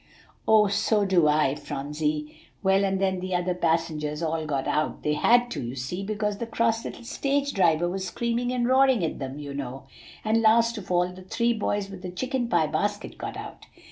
[0.71, 2.35] "So do I, Phronsie.
[2.63, 6.39] Well, and then the other passengers all got out; they had to, you see, because
[6.39, 9.83] the cross little stage driver was screaming and roaring at them, you know,
[10.25, 13.67] and last of all the three boys with the chicken pie basket got out.